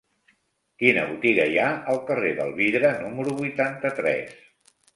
[0.83, 4.37] Quina botiga hi ha al carrer del Vidre número vuitanta-tres?